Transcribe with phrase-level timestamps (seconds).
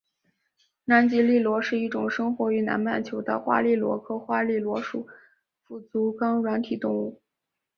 [0.85, 5.07] 南极笠螺是一种生活于南半球的花笠螺科花笠螺属
[5.63, 7.21] 腹足纲软体动物。